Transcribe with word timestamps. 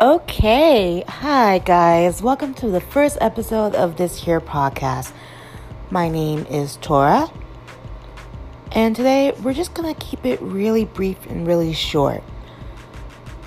Okay, 0.00 1.04
hi 1.06 1.58
guys. 1.58 2.22
Welcome 2.22 2.54
to 2.54 2.70
the 2.70 2.80
first 2.80 3.18
episode 3.20 3.74
of 3.74 3.98
this 3.98 4.22
here 4.22 4.40
podcast. 4.40 5.12
My 5.90 6.08
name 6.08 6.46
is 6.46 6.76
Tora, 6.76 7.30
and 8.72 8.96
today 8.96 9.32
we're 9.42 9.52
just 9.52 9.74
gonna 9.74 9.92
keep 9.92 10.24
it 10.24 10.40
really 10.40 10.86
brief 10.86 11.26
and 11.26 11.46
really 11.46 11.74
short. 11.74 12.22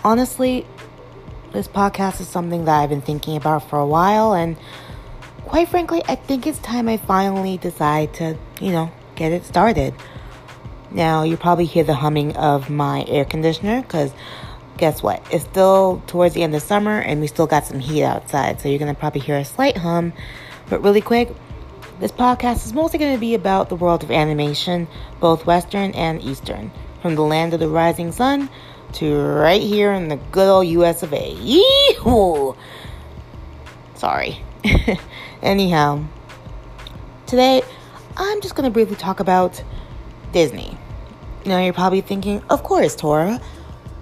Honestly, 0.04 0.68
this 1.54 1.68
podcast 1.68 2.22
is 2.22 2.28
something 2.28 2.66
that 2.66 2.82
I've 2.82 2.90
been 2.90 3.02
thinking 3.02 3.36
about 3.36 3.68
for 3.68 3.80
a 3.80 3.88
while, 3.88 4.36
and 4.36 4.56
quite 5.46 5.70
frankly, 5.70 6.04
I 6.08 6.14
think 6.14 6.46
it's 6.46 6.60
time 6.60 6.88
I 6.88 6.98
finally 6.98 7.58
decide 7.58 8.14
to, 8.16 8.38
you 8.62 8.72
know, 8.72 8.92
get 9.16 9.32
it 9.32 9.44
started. 9.44 9.96
Now, 10.92 11.24
you 11.24 11.36
probably 11.36 11.66
hear 11.66 11.84
the 11.84 11.96
humming 11.96 12.38
of 12.38 12.70
my 12.70 13.06
air 13.08 13.26
conditioner 13.26 13.82
because 13.82 14.14
guess 14.78 15.04
what? 15.04 15.26
It's 15.32 15.44
still 15.44 16.02
towards 16.08 16.34
the 16.34 16.44
end 16.44 16.56
of 16.56 16.62
summer 16.62 17.00
and 17.00 17.22
we 17.22 17.28
still 17.28 17.48
got 17.48 17.66
some 17.66 17.80
heat 17.80 18.04
outside. 18.04 18.62
So 18.62 18.70
you're 18.70 18.80
going 18.80 18.94
to 18.94 19.00
probably 19.00 19.22
hear 19.22 19.38
a 19.38 19.46
slight 19.46 19.78
hum. 19.78 20.14
But 20.70 20.82
really 20.82 21.02
quick, 21.02 21.30
this 22.00 22.12
podcast 22.12 22.66
is 22.66 22.74
mostly 22.74 23.00
going 23.00 23.14
to 23.14 23.20
be 23.20 23.36
about 23.36 23.70
the 23.70 23.76
world 23.76 24.04
of 24.04 24.12
animation, 24.12 24.88
both 25.20 25.46
Western 25.46 25.92
and 25.92 26.22
Eastern, 26.22 26.72
from 27.02 27.16
the 27.16 27.22
land 27.22 27.54
of 27.54 27.60
the 27.60 27.70
rising 27.70 28.12
sun 28.12 28.50
to 28.94 29.16
right 29.16 29.62
here 29.62 29.92
in 29.92 30.08
the 30.08 30.18
good 30.32 30.48
old 30.48 30.68
US 30.68 31.04
of 31.04 31.14
A. 31.14 31.32
Yee-hoo! 31.34 32.56
Sorry. 33.96 34.42
Anyhow, 35.42 36.04
today 37.26 37.62
I'm 38.18 38.42
just 38.42 38.56
going 38.56 38.66
to 38.66 38.72
briefly 38.72 38.96
talk 38.96 39.20
about 39.20 39.64
Disney. 40.32 40.78
Now 41.46 41.60
you're 41.60 41.74
probably 41.74 42.02
thinking, 42.02 42.42
of 42.50 42.64
course, 42.64 42.96
Tora. 42.96 43.42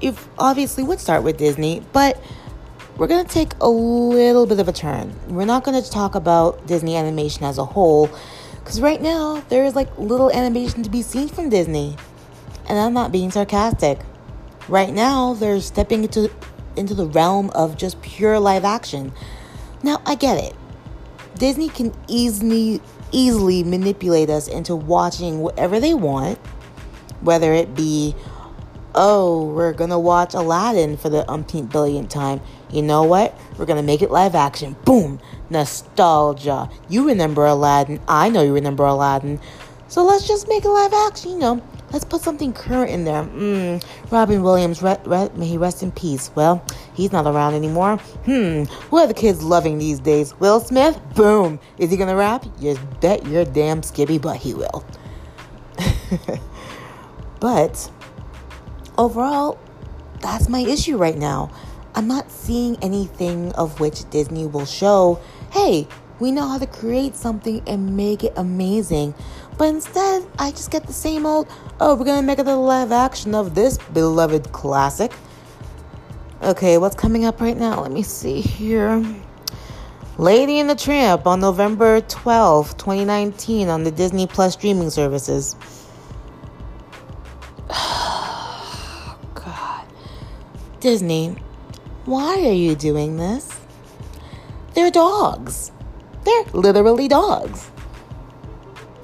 You 0.02 0.16
obviously 0.40 0.84
would 0.84 1.00
start 1.00 1.24
with 1.24 1.38
Disney, 1.38 1.84
but 1.94 2.20
we're 2.98 3.08
going 3.08 3.24
to 3.24 3.32
take 3.32 3.54
a 3.62 3.70
little 3.70 4.48
bit 4.48 4.60
of 4.60 4.68
a 4.68 4.74
turn. 4.74 5.14
We're 5.28 5.46
not 5.46 5.64
going 5.64 5.82
to 5.82 5.90
talk 5.90 6.16
about 6.16 6.66
Disney 6.66 6.96
animation 6.96 7.46
as 7.46 7.60
a 7.60 7.66
whole, 7.66 8.10
because 8.60 8.82
right 8.82 9.00
now 9.00 9.44
there 9.50 9.64
is 9.64 9.76
like 9.76 9.96
little 10.00 10.32
animation 10.32 10.82
to 10.82 10.90
be 10.90 11.04
seen 11.04 11.28
from 11.28 11.50
Disney. 11.50 11.96
And 12.68 12.80
I'm 12.80 12.94
not 12.94 13.12
being 13.12 13.30
sarcastic. 13.30 14.00
Right 14.68 14.92
now 14.92 15.34
they're 15.34 15.62
stepping 15.62 16.04
into 16.04 16.32
into 16.78 16.96
the 16.96 17.06
realm 17.06 17.50
of 17.52 17.78
just 17.78 18.02
pure 18.02 18.40
live 18.40 18.64
action. 18.64 19.12
Now 19.84 20.02
I 20.06 20.16
get 20.16 20.38
it. 20.44 20.56
Disney 21.36 21.70
can 21.70 21.94
easily 22.08 22.82
easily 23.12 23.64
manipulate 23.64 24.30
us 24.30 24.48
into 24.48 24.76
watching 24.76 25.40
whatever 25.40 25.80
they 25.80 25.94
want 25.94 26.40
whether 27.22 27.54
it 27.54 27.76
be, 27.76 28.16
oh, 28.96 29.46
we're 29.46 29.74
gonna 29.74 30.00
watch 30.00 30.34
Aladdin 30.34 30.98
for 30.98 31.10
the 31.10 31.30
umpteenth 31.30 31.72
billionth 31.72 32.10
time. 32.10 32.42
You 32.72 32.82
know 32.82 33.04
what? 33.04 33.38
We're 33.58 33.66
gonna 33.66 33.84
make 33.84 34.02
it 34.02 34.12
live 34.12 34.36
action. 34.36 34.76
Boom! 34.86 35.20
Nostalgia. 35.50 36.70
You 36.90 37.08
remember 37.08 37.46
Aladdin. 37.46 38.00
I 38.08 38.30
know 38.30 38.42
you 38.42 38.54
remember 38.54 38.84
Aladdin. 38.86 39.40
So 39.88 40.04
let's 40.04 40.28
just 40.28 40.48
make 40.48 40.64
it 40.64 40.70
live 40.70 40.94
action, 40.94 41.32
you 41.32 41.38
know. 41.38 41.62
Let's 41.92 42.06
put 42.06 42.22
something 42.22 42.54
current 42.54 42.90
in 42.90 43.04
there. 43.04 43.24
Mm, 43.24 43.84
Robin 44.10 44.42
Williams, 44.42 44.82
re- 44.82 44.98
re- 45.06 45.30
may 45.36 45.46
he 45.46 45.58
rest 45.58 45.84
in 45.84 45.92
peace. 45.92 46.32
Well, 46.36 46.64
he's 46.94 47.12
not 47.12 47.28
around 47.28 47.56
anymore. 47.56 47.98
Hmm, 48.26 48.64
what 48.90 49.04
are 49.04 49.08
the 49.08 49.14
kids 49.14 49.44
loving 49.44 49.78
these 49.78 50.00
days? 50.00 50.34
Will 50.40 50.62
Smith? 50.62 50.98
Boom. 51.16 51.60
Is 51.78 51.92
he 51.92 51.98
gonna 51.98 52.16
rap? 52.16 52.46
You 52.60 52.80
bet 53.02 53.26
your 53.26 53.44
damn 53.44 53.82
skibby 53.82 54.22
but 54.22 54.38
he 54.38 54.54
will. 54.54 54.86
But 57.42 57.90
overall, 58.98 59.60
that's 60.20 60.50
my 60.50 60.60
issue 60.60 60.98
right 60.98 61.18
now. 61.18 61.52
I'm 61.96 62.08
not 62.08 62.32
seeing 62.32 62.78
anything 62.82 63.52
of 63.54 63.80
which 63.80 64.10
Disney 64.10 64.46
will 64.46 64.66
show, 64.66 65.20
hey, 65.52 65.88
we 66.20 66.32
know 66.32 66.48
how 66.48 66.58
to 66.58 66.68
create 66.68 67.16
something 67.16 67.62
and 67.68 67.98
make 67.98 68.24
it 68.24 68.34
amazing. 68.38 69.14
But 69.58 69.70
instead, 69.70 70.26
I 70.40 70.52
just 70.52 70.72
get 70.72 70.88
the 70.88 70.94
same 70.94 71.26
old, 71.26 71.48
oh, 71.80 71.96
we're 71.96 72.06
gonna 72.06 72.22
make 72.22 72.40
a 72.40 72.44
live 72.44 72.92
action 72.92 73.36
of 73.36 73.56
this 73.56 73.78
beloved 73.78 74.52
classic. 74.52 75.12
Okay, 76.42 76.78
what's 76.78 76.96
coming 76.96 77.26
up 77.26 77.42
right 77.42 77.58
now? 77.58 77.82
Let 77.82 77.92
me 77.92 78.04
see 78.04 78.42
here. 78.42 79.04
Lady 80.18 80.60
and 80.60 80.70
the 80.70 80.76
Tramp 80.76 81.26
on 81.26 81.40
November 81.40 82.02
12, 82.02 82.78
2019, 82.78 83.70
on 83.70 83.84
the 83.84 83.92
Disney 83.92 84.28
Plus 84.28 84.54
streaming 84.54 84.90
services. 84.90 85.56
Disney, 90.82 91.36
why 92.06 92.44
are 92.44 92.54
you 92.54 92.74
doing 92.74 93.18
this? 93.18 93.48
They're 94.74 94.90
dogs. 94.90 95.72
They're 96.24 96.44
literally 96.54 97.08
dogs. 97.08 97.70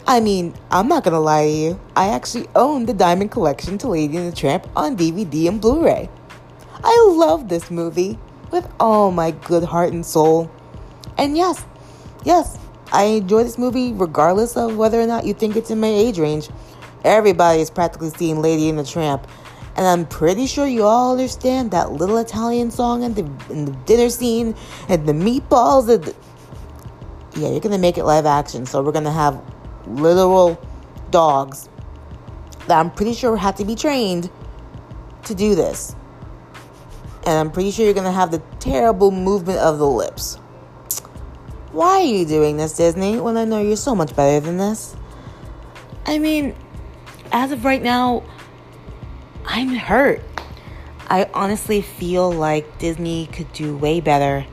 I 0.07 0.19
mean, 0.19 0.55
I'm 0.71 0.87
not 0.87 1.03
gonna 1.03 1.19
lie 1.19 1.45
to 1.45 1.51
you. 1.51 1.79
I 1.95 2.07
actually 2.07 2.47
own 2.55 2.87
the 2.87 2.95
Diamond 2.95 3.29
Collection 3.29 3.77
to 3.77 3.89
Lady 3.89 4.17
and 4.17 4.31
the 4.31 4.35
Tramp 4.35 4.67
on 4.75 4.97
DVD 4.97 5.49
and 5.49 5.61
Blu 5.61 5.85
ray. 5.85 6.09
I 6.83 7.09
love 7.11 7.47
this 7.47 7.69
movie 7.69 8.17
with 8.49 8.67
all 8.79 9.11
my 9.11 9.29
good 9.29 9.63
heart 9.63 9.93
and 9.93 10.03
soul. 10.03 10.49
And 11.19 11.37
yes, 11.37 11.63
yes, 12.25 12.57
I 12.91 13.03
enjoy 13.03 13.43
this 13.43 13.59
movie 13.59 13.93
regardless 13.93 14.57
of 14.57 14.77
whether 14.77 14.99
or 14.99 15.05
not 15.05 15.25
you 15.25 15.35
think 15.35 15.55
it's 15.55 15.69
in 15.69 15.79
my 15.79 15.89
age 15.89 16.17
range. 16.17 16.49
Everybody 17.03 17.59
has 17.59 17.69
practically 17.69 18.09
seen 18.09 18.41
Lady 18.41 18.67
and 18.67 18.79
the 18.79 18.83
Tramp, 18.83 19.27
and 19.77 19.85
I'm 19.85 20.07
pretty 20.07 20.47
sure 20.47 20.65
you 20.65 20.83
all 20.83 21.11
understand 21.11 21.69
that 21.71 21.91
little 21.91 22.17
Italian 22.17 22.71
song 22.71 23.03
in 23.03 23.13
the, 23.13 23.21
the 23.47 23.71
dinner 23.85 24.09
scene 24.09 24.55
and 24.89 25.07
the 25.07 25.13
meatballs. 25.13 25.87
And 25.87 26.03
the... 26.03 26.15
Yeah, 27.39 27.49
you're 27.49 27.59
gonna 27.59 27.77
make 27.77 27.99
it 27.99 28.03
live 28.03 28.25
action, 28.25 28.65
so 28.65 28.81
we're 28.81 28.91
gonna 28.91 29.11
have 29.11 29.39
literal 29.85 30.59
dogs 31.11 31.69
that 32.67 32.79
I'm 32.79 32.89
pretty 32.89 33.13
sure 33.13 33.37
have 33.37 33.55
to 33.57 33.65
be 33.65 33.75
trained 33.75 34.31
to 35.25 35.35
do 35.35 35.53
this. 35.53 35.95
And 37.27 37.37
I'm 37.37 37.51
pretty 37.51 37.69
sure 37.69 37.85
you're 37.85 37.93
gonna 37.93 38.11
have 38.11 38.31
the 38.31 38.41
terrible 38.59 39.11
movement 39.11 39.59
of 39.59 39.77
the 39.77 39.87
lips. 39.87 40.37
Why 41.71 41.99
are 41.99 42.03
you 42.03 42.25
doing 42.25 42.57
this, 42.57 42.75
Disney, 42.75 43.19
when 43.19 43.37
I 43.37 43.45
know 43.45 43.61
you're 43.61 43.75
so 43.75 43.93
much 43.93 44.15
better 44.15 44.39
than 44.39 44.57
this? 44.57 44.95
I 46.07 46.17
mean, 46.17 46.55
as 47.31 47.51
of 47.51 47.63
right 47.63 47.83
now, 47.83 48.23
I'm 49.47 49.69
hurt. 49.69 50.21
I 51.09 51.29
honestly 51.33 51.81
feel 51.81 52.31
like 52.31 52.79
Disney 52.79 53.27
could 53.27 53.51
do 53.53 53.77
way 53.77 54.01
better, 54.01 54.45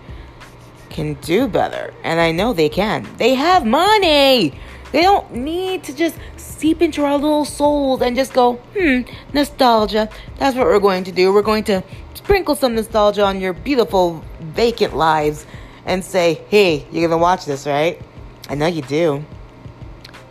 can 0.88 1.15
do 1.15 1.49
better, 1.49 1.93
and 2.05 2.21
I 2.21 2.31
know 2.31 2.53
they 2.53 2.69
can. 2.69 3.06
They 3.16 3.34
have 3.34 3.66
money. 3.66 4.59
They 4.93 5.03
don't 5.03 5.34
need 5.34 5.82
to 5.84 5.97
just 5.97 6.16
seep 6.37 6.81
into 6.81 7.05
our 7.05 7.19
little 7.19 7.44
souls 7.44 8.03
and 8.03 8.15
just 8.15 8.32
go, 8.32 8.55
hmm, 8.78 9.00
nostalgia. 9.32 10.09
That's 10.38 10.56
what 10.56 10.66
we're 10.66 10.78
going 10.78 11.03
to 11.05 11.12
do. 11.12 11.32
We're 11.32 11.43
going 11.43 11.65
to 11.65 11.82
sprinkle 12.15 12.55
some 12.55 12.76
nostalgia 12.76 13.25
on 13.25 13.41
your 13.41 13.53
beautiful, 13.53 14.25
vacant 14.41 14.97
lives 14.97 15.44
and 15.84 16.05
say, 16.05 16.41
hey, 16.49 16.87
you're 16.93 17.09
going 17.09 17.11
to 17.11 17.19
watch 17.19 17.44
this, 17.44 17.66
right? 17.66 18.00
I 18.49 18.55
know 18.55 18.66
you 18.66 18.82
do. 18.82 19.25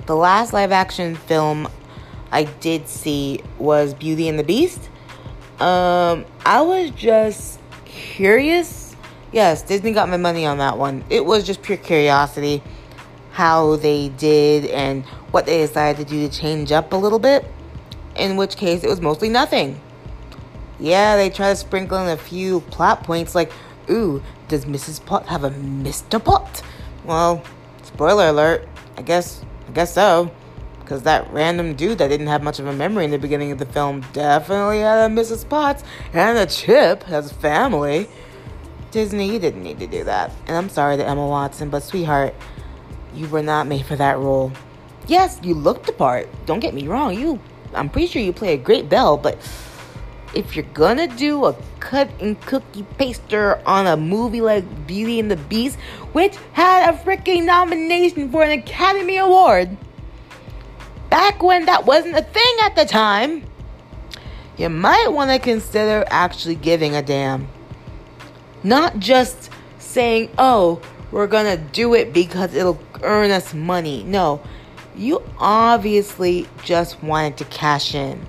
The 0.06 0.16
last 0.16 0.54
live 0.54 0.72
action 0.72 1.16
film 1.16 1.68
I 2.34 2.46
did 2.46 2.88
see 2.88 3.42
was 3.60 3.94
Beauty 3.94 4.28
and 4.28 4.40
the 4.40 4.44
Beast. 4.44 4.90
Um, 5.60 6.26
I 6.44 6.62
was 6.62 6.90
just 6.90 7.60
curious. 7.86 8.96
Yes, 9.32 9.62
Disney 9.62 9.92
got 9.92 10.10
my 10.10 10.18
money 10.18 10.44
on 10.48 10.58
that 10.58 10.80
one. 10.80 11.06
It 11.12 11.24
was 11.24 11.46
just 11.46 11.62
pure 11.62 11.78
curiosity 11.78 12.64
how 13.34 13.76
they 13.76 14.10
did 14.10 14.66
and 14.66 15.06
what 15.32 15.46
they 15.46 15.60
decided 15.60 16.06
to 16.06 16.12
do 16.12 16.28
to 16.28 16.36
change 16.36 16.72
up 16.72 16.92
a 16.92 16.96
little 16.96 17.20
bit. 17.20 17.46
In 18.16 18.36
which 18.36 18.58
case, 18.58 18.84
it 18.84 18.90
was 18.90 19.00
mostly 19.00 19.30
nothing. 19.30 19.80
Yeah, 20.80 21.16
they 21.16 21.30
try 21.30 21.52
to 21.52 21.56
sprinkle 21.56 22.00
in 22.00 22.10
a 22.10 22.18
few 22.18 22.62
plot 22.62 23.04
points 23.04 23.36
like, 23.36 23.52
ooh, 23.92 24.24
does 24.48 24.66
Mrs. 24.66 25.06
Pot 25.06 25.28
have 25.28 25.44
a 25.44 25.52
Mr. 25.52 26.24
Pot? 26.24 26.64
Well, 27.06 27.44
spoiler 27.84 28.30
alert, 28.30 28.68
I 28.98 29.04
guess, 29.04 29.46
I 29.68 29.72
guess 29.72 29.94
so. 29.94 30.32
Because 30.84 31.04
that 31.04 31.32
random 31.32 31.76
dude 31.76 31.98
that 32.00 32.10
didn't 32.10 32.28
have 32.28 32.44
much 32.44 32.60
of 32.60 32.68
a 32.68 32.74
memory 32.74 33.06
in 33.06 33.12
the 33.12 33.18
beginning 33.18 33.52
of 33.52 33.58
the 33.58 33.66
film 33.66 34.06
definitely 34.12 34.80
had 34.80 35.10
a 35.10 35.14
Mrs. 35.14 35.48
Potts 35.48 35.84
and 36.12 36.38
a 36.38 36.46
chip 36.46 37.10
as 37.10 37.32
family. 37.32 38.08
Disney, 38.92 39.32
you 39.32 39.40
didn't 39.40 39.64
need 39.64 39.80
to 39.80 39.88
do 39.88 40.04
that. 40.04 40.32
And 40.46 40.56
I'm 40.56 40.70
sorry 40.70 40.98
to 40.98 41.08
Emma 41.08 41.26
Watson, 41.26 41.70
but 41.70 41.84
sweetheart, 41.84 42.36
you 43.16 43.28
were 43.28 43.42
not 43.42 43.66
made 43.66 43.86
for 43.86 43.96
that 43.96 44.18
role. 44.20 44.52
Yes, 45.08 45.40
you 45.42 45.56
looked 45.56 45.88
the 45.88 45.94
part. 45.94 46.30
Don't 46.46 46.60
get 46.60 46.74
me 46.74 46.88
wrong. 46.88 47.20
You, 47.20 47.40
I'm 47.74 47.90
pretty 47.90 48.08
sure 48.08 48.22
you 48.22 48.34
play 48.34 48.54
a 48.54 48.58
great 48.58 48.90
Belle, 48.90 49.18
but 49.18 49.38
if 50.34 50.56
you're 50.56 50.66
gonna 50.74 51.08
do 51.08 51.46
a 51.46 51.56
cut 51.80 52.10
and 52.20 52.40
cookie 52.42 52.84
paster 52.98 53.62
on 53.66 53.88
a 53.88 53.98
movie 53.98 54.42
like 54.42 54.88
Beauty 54.88 55.20
and 55.20 55.30
the 55.30 55.38
Beast, 55.38 55.78
which 56.14 56.36
had 56.54 56.94
a 56.94 56.98
freaking 56.98 57.46
nomination 57.46 58.32
for 58.32 58.44
an 58.44 58.52
Academy 58.52 59.18
Award 59.18 59.78
back 61.14 61.44
when 61.44 61.68
that 61.68 61.86
wasn't 61.86 62.18
a 62.18 62.24
thing 62.24 62.56
at 62.64 62.76
the 62.76 62.86
time, 62.86 63.44
you 64.58 64.68
might 64.68 65.10
want 65.10 65.30
to 65.30 65.38
consider 65.38 66.04
actually 66.08 66.56
giving 66.56 66.96
a 66.96 67.04
damn. 67.04 67.48
Not 68.64 68.98
just 68.98 69.52
saying, 69.78 70.32
oh, 70.40 70.82
we're 71.12 71.28
gonna 71.28 71.58
do 71.58 71.94
it 71.94 72.14
because 72.14 72.56
it'll 72.56 72.80
earn 73.04 73.30
us 73.30 73.54
money. 73.54 74.04
No, 74.06 74.42
you 74.96 75.22
obviously 75.38 76.48
just 76.64 77.04
wanted 77.04 77.38
to 77.38 77.46
cash 77.46 77.94
in 77.94 78.26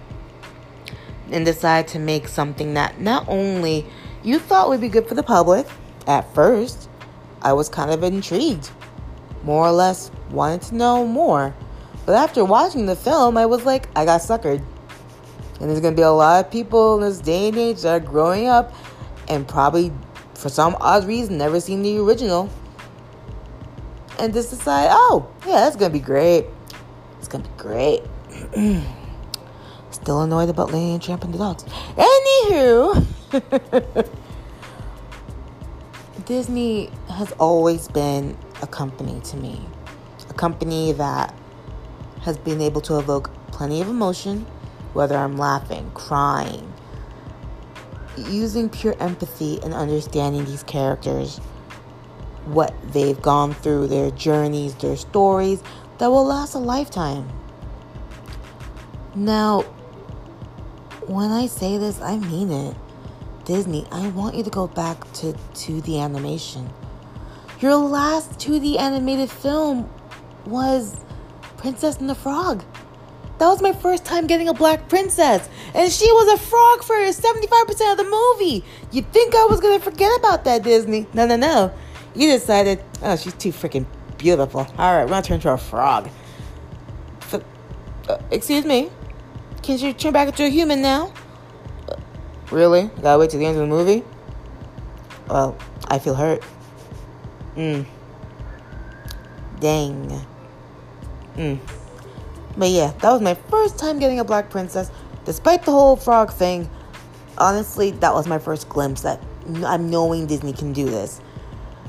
and 1.32 1.46
decide 1.46 1.88
to 1.88 1.98
make 1.98 2.28
something 2.28 2.75
that 2.75 3.00
not 3.00 3.26
only 3.28 3.86
you 4.22 4.38
thought 4.38 4.69
would 4.69 4.82
be 4.82 4.90
good 4.90 5.08
for 5.08 5.14
the 5.14 5.22
public 5.22 5.66
at 6.06 6.34
first, 6.34 6.90
I 7.40 7.54
was 7.54 7.70
kind 7.70 7.90
of 7.90 8.02
intrigued, 8.02 8.70
more 9.42 9.66
or 9.66 9.72
less 9.72 10.10
wanted 10.31 10.60
to 10.69 10.75
know 10.75 11.06
more. 11.06 11.54
But 12.06 12.16
after 12.16 12.44
watching 12.44 12.86
the 12.86 12.96
film, 12.96 13.36
I 13.36 13.46
was 13.46 13.64
like, 13.64 13.88
I 13.96 14.04
got 14.04 14.20
suckered. 14.20 14.62
And 15.60 15.70
there's 15.70 15.80
gonna 15.80 15.96
be 15.96 16.02
a 16.02 16.10
lot 16.10 16.44
of 16.44 16.50
people 16.50 16.96
in 16.96 17.00
this 17.00 17.20
day 17.20 17.48
and 17.48 17.56
age 17.56 17.82
that 17.82 18.02
are 18.02 18.04
growing 18.04 18.48
up 18.48 18.74
and 19.28 19.46
probably, 19.48 19.92
for 20.34 20.48
some 20.48 20.76
odd 20.80 21.06
reason, 21.06 21.38
never 21.38 21.60
seen 21.60 21.82
the 21.82 21.98
original. 21.98 22.50
And 24.18 24.32
just 24.32 24.50
decide, 24.50 24.88
oh, 24.90 25.28
yeah, 25.46 25.60
that's 25.60 25.76
gonna 25.76 25.92
be 25.92 26.00
great. 26.00 26.46
It's 27.18 27.28
gonna 27.28 27.44
be 27.44 27.50
great. 27.56 28.02
Still 29.90 30.22
annoyed 30.22 30.50
about 30.50 30.72
Lady 30.72 30.92
and 30.92 31.02
Tramp 31.02 31.24
and 31.24 31.32
the 31.32 31.38
dogs. 31.38 31.64
Anywho, 31.96 33.06
Disney 36.26 36.90
has 37.08 37.32
always 37.32 37.88
been 37.88 38.36
a 38.60 38.66
company 38.66 39.20
to 39.20 39.36
me. 39.36 39.60
A 40.28 40.34
company 40.34 40.92
that 40.92 41.34
has 42.24 42.38
been 42.38 42.60
able 42.60 42.80
to 42.80 42.98
evoke 42.98 43.30
plenty 43.48 43.80
of 43.80 43.88
emotion, 43.88 44.46
whether 44.94 45.16
I'm 45.16 45.36
laughing, 45.36 45.90
crying, 45.94 46.72
using 48.16 48.68
pure 48.68 48.96
empathy 49.00 49.60
and 49.62 49.74
understanding 49.74 50.44
these 50.44 50.62
characters, 50.62 51.38
what 52.46 52.74
they've 52.92 53.20
gone 53.20 53.52
through, 53.54 53.88
their 53.88 54.10
journeys, 54.10 54.74
their 54.76 54.96
stories 54.96 55.62
that 55.98 56.08
will 56.08 56.24
last 56.24 56.54
a 56.54 56.58
lifetime. 56.58 57.28
Now, 59.14 59.62
when 61.06 61.30
I 61.30 61.46
say 61.46 61.76
this, 61.78 62.00
I 62.00 62.16
mean 62.16 62.50
it. 62.50 62.76
Disney, 63.44 63.86
I 63.92 64.08
want 64.08 64.34
you 64.34 64.42
to 64.42 64.50
go 64.50 64.66
back 64.66 65.00
to 65.14 65.34
2D 65.52 66.00
animation. 66.00 66.70
Your 67.60 67.76
last 67.76 68.38
2D 68.38 68.78
animated 68.78 69.30
film 69.30 69.90
was 70.46 71.04
Princess 71.64 71.96
and 71.96 72.11
the 72.11 72.14
Frog. 72.14 72.62
That 73.38 73.49
was 73.49 73.62
my 73.62 73.72
first 73.72 74.05
time 74.05 74.26
getting 74.26 74.49
a 74.49 74.52
black 74.52 74.87
princess, 74.87 75.49
and 75.75 75.90
she 75.90 76.12
was 76.12 76.38
a 76.38 76.44
frog 76.44 76.84
for 76.84 76.94
75% 76.94 77.90
of 77.90 77.96
the 77.96 78.05
movie. 78.05 78.62
You'd 78.93 79.11
think 79.14 79.34
I 79.34 79.46
was 79.46 79.61
gonna 79.61 79.81
forget 79.81 80.14
about 80.19 80.44
that, 80.44 80.62
Disney. 80.62 81.06
No, 81.14 81.26
no, 81.26 81.37
no. 81.37 81.72
You 82.14 82.31
decided, 82.31 82.84
oh, 83.02 83.16
she's 83.16 83.32
too 83.32 83.50
freaking 83.50 83.87
beautiful. 84.19 84.61
All 84.61 84.94
right, 84.94 85.05
we're 85.05 85.08
gonna 85.08 85.22
turn 85.22 85.37
into 85.37 85.50
a 85.50 85.56
frog. 85.56 86.11
uh, 87.32 88.19
excuse 88.31 88.67
me. 88.67 88.90
Can 89.62 89.78
she 89.78 89.94
turn 89.94 90.12
back 90.12 90.28
into 90.28 90.44
a 90.44 90.50
human 90.50 90.82
now? 90.82 91.14
Uh, 91.88 91.96
really? 92.50 92.90
gotta 93.00 93.19
wait 93.19 93.31
till 93.31 93.40
the 93.40 93.46
end 93.46 93.56
of 93.56 93.62
the 93.62 93.75
movie? 93.75 94.05
Well, 95.31 95.56
I 95.88 95.99
feel 95.99 96.14
hurt. 96.14 96.43
Mm. 97.56 97.87
Dang. 99.60 100.26
Mm. 101.36 101.58
But 102.56 102.70
yeah, 102.70 102.92
that 103.00 103.10
was 103.10 103.20
my 103.20 103.34
first 103.34 103.78
time 103.78 103.98
getting 103.98 104.20
a 104.20 104.25
black 104.25 104.50
princess. 104.50 104.90
Despite 105.25 105.64
the 105.64 105.72
whole 105.72 105.96
frog 105.96 106.32
thing, 106.32 106.70
honestly, 107.38 107.90
that 107.92 108.12
was 108.12 108.26
my 108.26 108.38
first 108.38 108.69
glimpse 108.69 109.02
that 109.02 109.20
I'm 109.64 109.90
knowing 109.90 110.26
Disney 110.26 110.52
can 110.52 110.72
do 110.72 110.84
this. 110.84 111.20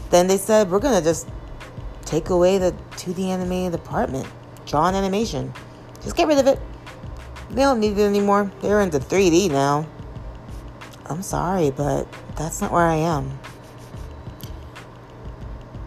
Then 0.09 0.27
they 0.27 0.37
said, 0.37 0.69
we're 0.69 0.79
gonna 0.79 1.01
just 1.01 1.27
take 2.05 2.29
away 2.29 2.57
the 2.57 2.73
2D 2.91 3.27
animated 3.27 3.71
department, 3.71 4.27
draw 4.65 4.87
an 4.87 4.95
animation. 4.95 5.53
Just 6.01 6.15
get 6.15 6.27
rid 6.27 6.37
of 6.37 6.47
it. 6.47 6.59
They 7.49 7.61
don't 7.61 7.79
need 7.79 7.97
it 7.97 8.01
anymore. 8.01 8.51
They're 8.61 8.81
into 8.81 8.99
3D 8.99 9.51
now. 9.51 9.87
I'm 11.07 11.21
sorry, 11.21 11.71
but 11.71 12.07
that's 12.35 12.61
not 12.61 12.71
where 12.71 12.85
I 12.85 12.95
am. 12.95 13.39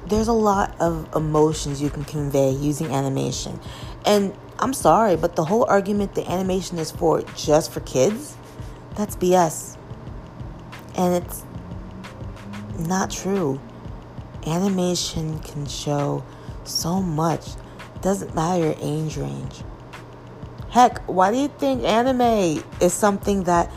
There's 0.09 0.29
a 0.29 0.33
lot 0.33 0.75
of 0.81 1.15
emotions 1.15 1.83
you 1.83 1.91
can 1.91 2.05
convey 2.05 2.51
using 2.51 2.89
animation. 2.89 3.61
And 4.07 4.35
I'm 4.59 4.73
sorry, 4.73 5.17
but 5.17 5.37
the 5.37 5.45
whole 5.45 5.65
argument 5.69 6.15
the 6.15 6.29
animation 6.31 6.79
is 6.79 6.91
for 6.91 7.23
just 7.37 7.71
for 7.71 7.81
kids, 7.81 8.37
that's 8.97 9.17
BS. 9.17 9.77
And 10.97 11.23
it's 11.23 11.45
not 12.79 13.11
true. 13.11 13.61
Animation 14.47 15.39
can 15.41 15.67
show 15.67 16.25
so 16.65 17.01
much. 17.01 17.47
Doesn't 18.01 18.35
matter 18.35 18.65
your 18.65 18.77
age 18.81 19.17
range. 19.17 19.63
Heck, 20.71 20.99
why 21.07 21.31
do 21.33 21.39
you 21.39 21.49
think 21.49 21.85
anime 21.85 22.63
is 22.81 22.93
something 22.93 23.45
that 23.45 23.71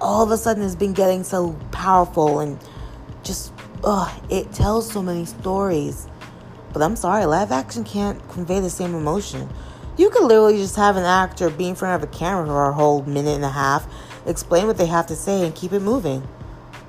all 0.00 0.22
of 0.22 0.30
a 0.30 0.36
sudden 0.36 0.62
has 0.62 0.76
been 0.76 0.92
getting 0.92 1.24
so 1.24 1.58
powerful 1.70 2.40
and 2.40 2.58
just, 3.22 3.53
ugh, 3.84 4.10
it 4.30 4.52
tells 4.52 4.90
so 4.90 5.02
many 5.02 5.24
stories. 5.24 6.08
But 6.72 6.82
I'm 6.82 6.96
sorry, 6.96 7.24
live 7.26 7.52
action 7.52 7.84
can't 7.84 8.26
convey 8.30 8.60
the 8.60 8.70
same 8.70 8.94
emotion. 8.94 9.48
You 9.96 10.10
could 10.10 10.24
literally 10.24 10.56
just 10.56 10.76
have 10.76 10.96
an 10.96 11.04
actor 11.04 11.50
be 11.50 11.68
in 11.68 11.76
front 11.76 12.02
of 12.02 12.08
a 12.08 12.12
camera 12.12 12.46
for 12.46 12.68
a 12.68 12.72
whole 12.72 13.02
minute 13.02 13.36
and 13.36 13.44
a 13.44 13.50
half, 13.50 13.86
explain 14.26 14.66
what 14.66 14.76
they 14.76 14.86
have 14.86 15.06
to 15.06 15.16
say, 15.16 15.44
and 15.44 15.54
keep 15.54 15.72
it 15.72 15.80
moving. 15.80 16.26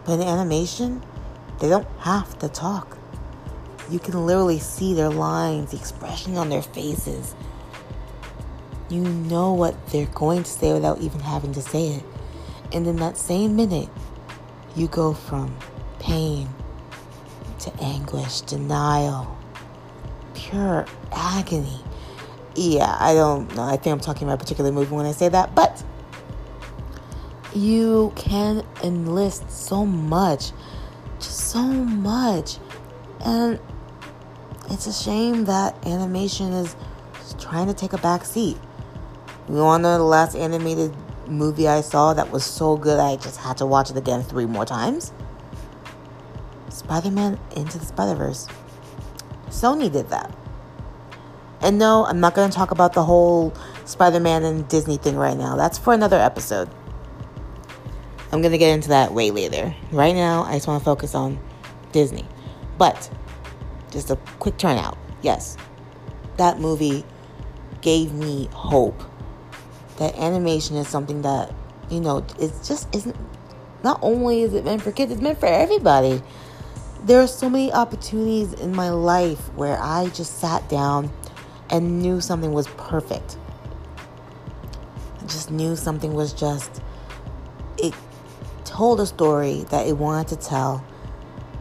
But 0.06 0.13
in 0.13 0.21
animation, 0.24 1.03
they 1.59 1.69
don't 1.69 1.88
have 2.00 2.39
to 2.39 2.50
talk. 2.50 2.97
You 3.92 4.00
can 4.00 4.25
literally 4.25 4.57
see 4.57 4.95
their 4.95 5.09
lines, 5.09 5.71
the 5.71 5.77
expression 5.77 6.38
on 6.38 6.50
their 6.50 6.63
faces. 6.63 7.36
You 8.89 9.01
know 9.01 9.53
what 9.53 9.88
they're 9.89 10.07
going 10.07 10.44
to 10.44 10.50
say 10.50 10.74
without 10.74 11.00
even 11.01 11.19
having 11.19 11.53
to 11.53 11.62
say 11.62 11.89
it. 11.89 12.03
And 12.71 12.88
in 12.88 12.95
that 12.97 13.18
same 13.18 13.56
minute, 13.56 13.89
you 14.75 14.88
go 14.88 15.13
from 15.13 15.56
pain 16.00 16.50
to 17.65 17.83
anguish, 17.83 18.41
denial, 18.41 19.38
pure 20.33 20.85
agony. 21.12 21.79
Yeah, 22.56 22.95
I 23.00 23.13
don't 23.13 23.53
know. 23.56 23.63
I 23.63 23.77
think 23.77 23.94
I'm 23.94 24.00
talking 24.00 24.27
about 24.27 24.35
a 24.35 24.44
particular 24.44 24.71
movie 24.71 24.95
when 24.95 25.06
I 25.06 25.12
say 25.12 25.29
that, 25.29 25.53
but 25.56 25.83
you 27.54 28.13
can 28.16 28.66
enlist 28.83 29.49
so 29.49 29.85
much, 29.85 30.51
just 31.19 31.49
so 31.49 31.63
much. 31.63 32.57
And 33.25 33.59
it's 34.69 34.87
a 34.87 34.94
shame 34.94 35.45
that 35.45 35.85
animation 35.85 36.54
is 36.54 36.75
trying 37.40 37.68
to 37.68 37.73
take 37.73 37.94
a 37.94 37.97
back 37.97 38.23
seat. 38.25 38.57
You 39.49 39.56
want 39.56 39.81
to 39.81 39.90
know 39.90 39.97
the 39.97 40.04
last 40.04 40.35
animated 40.35 40.94
movie 41.28 41.68
I 41.68 41.81
saw 41.81 42.13
that 42.13 42.31
was 42.31 42.44
so 42.44 42.78
good 42.78 42.99
I 42.99 43.16
just 43.16 43.40
had 43.40 43.57
to 43.57 43.66
watch 43.66 43.90
it 43.90 43.97
again 43.97 44.23
three 44.23 44.45
more 44.45 44.66
times? 44.66 45.11
Spider 46.85 47.09
Man 47.09 47.39
Into 47.56 47.80
the 47.80 47.85
Spider 47.85 48.13
Verse. 48.13 48.47
Sony 49.47 49.92
did 49.92 50.07
that. 50.09 50.31
And 51.61 51.80
no, 51.80 52.06
I'm 52.06 52.19
not 52.19 52.35
going 52.35 52.47
to 52.47 52.56
talk 52.56 52.69
about 52.69 52.94
the 52.94 53.04
whole 53.04 53.56
Spider 53.85 54.19
Man 54.19 54.44
and 54.44 54.68
Disney 54.68 54.97
thing 54.97 55.15
right 55.15 55.35
now. 55.35 55.56
That's 55.56 55.80
for 55.80 55.94
another 55.95 56.19
episode. 56.19 56.69
I'm 58.31 58.42
going 58.42 58.51
to 58.51 58.59
get 58.59 58.71
into 58.71 58.89
that 58.89 59.13
way 59.13 59.31
later. 59.31 59.73
Right 59.92 60.13
now, 60.13 60.44
I 60.44 60.54
just 60.54 60.68
want 60.68 60.80
to 60.80 60.85
focus 60.85 61.15
on 61.15 61.39
Disney. 61.92 62.27
But, 62.77 63.09
just 63.89 64.11
a 64.11 64.18
quick 64.37 64.57
turnout. 64.57 64.95
Yes, 65.23 65.57
that 66.37 66.59
movie 66.59 67.04
gave 67.81 68.13
me 68.13 68.47
hope 68.54 69.01
that 69.97 70.15
animation 70.19 70.75
is 70.75 70.87
something 70.87 71.23
that 71.23 71.51
you 71.89 71.99
know 71.99 72.25
it 72.39 72.51
just 72.63 72.94
isn't 72.94 73.15
not 73.83 73.99
only 74.01 74.42
is 74.42 74.54
it 74.54 74.65
meant 74.65 74.81
for 74.81 74.92
kids 74.92 75.11
it's 75.11 75.21
meant 75.21 75.39
for 75.39 75.45
everybody 75.45 76.21
there 77.06 77.21
are 77.21 77.28
so 77.28 77.47
many 77.47 77.71
opportunities 77.71 78.54
in 78.54 78.76
my 78.76 78.90
life 78.90 79.54
where 79.54 79.78
i 79.80 80.09
just 80.09 80.40
sat 80.40 80.68
down 80.69 81.12
and 81.69 82.02
knew 82.02 82.21
something 82.21 82.52
was 82.52 82.68
perfect. 82.78 83.38
I 85.21 85.26
just 85.26 85.52
knew 85.52 85.76
something 85.76 86.14
was 86.14 86.33
just 86.33 86.81
it 87.78 87.94
told 88.64 89.00
a 89.00 89.06
story 89.06 89.66
that 89.69 89.88
it 89.88 89.97
wanted 89.97 90.28
to 90.30 90.47
tell. 90.47 90.85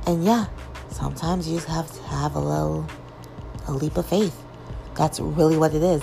And 0.06 0.24
yeah 0.24 0.46
sometimes 0.90 1.48
you 1.48 1.56
just 1.56 1.68
have 1.68 1.90
to 1.92 2.02
have 2.04 2.34
a 2.34 2.40
little 2.40 2.86
a 3.66 3.72
leap 3.72 3.96
of 3.96 4.06
faith. 4.06 4.42
That's 4.96 5.20
really 5.20 5.56
what 5.56 5.74
it 5.74 5.82
is. 5.82 6.02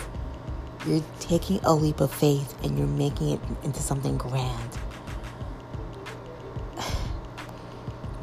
You're 0.86 1.04
taking 1.20 1.60
a 1.64 1.74
leap 1.74 2.02
of 2.02 2.12
faith 2.12 2.56
and 2.64 2.78
you're 2.78 2.88
making 2.88 3.30
it 3.30 3.40
into 3.64 3.82
something 3.82 4.18
grand. 4.18 4.78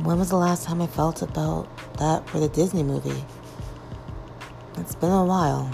When 0.02 0.16
was 0.18 0.30
the 0.30 0.36
last 0.36 0.64
time 0.64 0.80
I 0.80 0.86
felt 0.86 1.22
about 1.22 1.66
that 1.98 2.28
for 2.28 2.38
the 2.38 2.48
Disney 2.48 2.84
movie? 2.84 3.24
It's 4.76 4.94
been 4.94 5.10
a 5.10 5.24
while. 5.24 5.72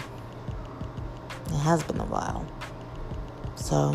It 1.49 1.59
has 1.59 1.83
been 1.85 2.01
a 2.01 2.07
while. 2.07 2.47
So, 3.55 3.95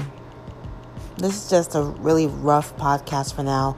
this 1.18 1.36
is 1.36 1.50
just 1.50 1.74
a 1.74 1.82
really 1.82 2.28
rough 2.28 2.78
podcast 2.78 3.34
for 3.34 3.42
now. 3.42 3.76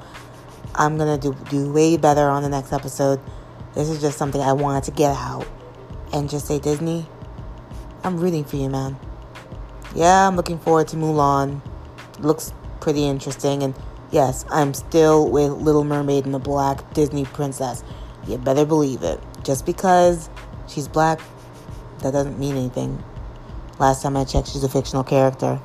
I'm 0.76 0.98
gonna 0.98 1.18
do 1.18 1.34
do 1.50 1.72
way 1.72 1.96
better 1.96 2.28
on 2.28 2.44
the 2.44 2.50
next 2.50 2.74
episode. 2.74 3.22
This 3.74 3.88
is 3.88 4.02
just 4.02 4.18
something 4.18 4.42
I 4.42 4.52
wanted 4.52 4.84
to 4.84 4.92
get 4.92 5.16
out 5.16 5.48
and 6.12 6.30
just 6.30 6.48
say 6.48 6.60
Disney, 6.60 7.08
I'm 8.04 8.18
rooting 8.18 8.44
for 8.44 8.58
you, 8.58 8.70
man. 8.70 8.98
Yeah, 9.96 10.28
I'm 10.28 10.36
looking 10.36 10.60
forward 10.60 10.90
to 10.90 10.98
Mulan. 10.98 11.62
Looks 12.20 12.52
pretty 12.82 13.08
interesting, 13.08 13.64
and 13.64 13.74
yes, 14.12 14.46
I'm 14.50 14.74
still 14.74 15.30
with 15.30 15.52
Little 15.52 15.84
Mermaid 15.84 16.26
and 16.26 16.34
the 16.34 16.40
Black 16.40 16.94
Disney 16.94 17.26
Princess. 17.26 17.84
You 18.28 18.38
better 18.38 18.66
believe 18.66 19.04
it. 19.04 19.20
Just 19.44 19.66
because 19.66 20.30
she's 20.68 20.88
black, 20.88 21.20
that 22.00 22.12
doesn't 22.12 22.40
mean 22.40 22.56
anything. 22.56 23.04
Last 23.80 24.04
time 24.04 24.16
I 24.16 24.26
checked, 24.26 24.50
she's 24.50 24.64
a 24.64 24.70
fictional 24.70 25.04
character. 25.04 25.60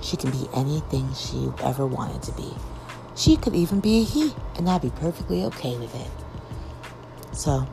She 0.00 0.16
can 0.16 0.30
be 0.30 0.48
anything 0.54 1.12
she 1.14 1.50
ever 1.62 1.86
wanted 1.86 2.22
to 2.24 2.32
be. 2.32 2.52
She 3.14 3.36
could 3.36 3.54
even 3.54 3.80
be 3.80 4.00
a 4.00 4.04
he, 4.04 4.34
and 4.56 4.68
I'd 4.68 4.82
be 4.82 4.90
perfectly 4.90 5.44
okay 5.44 5.76
with 5.76 5.94
it. 5.94 6.10
So, 7.36 7.68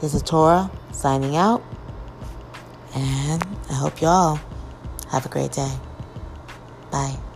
this 0.00 0.14
is 0.14 0.22
Tora 0.22 0.70
signing 0.92 1.36
out, 1.36 1.62
and 2.94 3.42
I 3.70 3.74
hope 3.74 4.00
y'all 4.00 4.38
have 5.10 5.24
a 5.24 5.28
great 5.28 5.52
day. 5.52 5.72
Bye. 6.90 7.29